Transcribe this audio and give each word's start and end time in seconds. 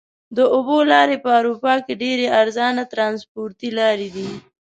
د 0.37 0.39
اوبو 0.55 0.77
لارې 0.91 1.17
په 1.23 1.29
اروپا 1.39 1.73
کې 1.85 1.93
ډېرې 2.03 2.25
ارزانه 2.41 2.83
ترانسپورتي 2.93 3.69
لارې 3.79 4.07
دي. 4.15 4.29